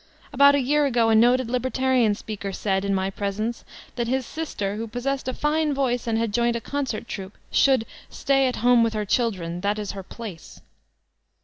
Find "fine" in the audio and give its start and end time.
5.35-5.75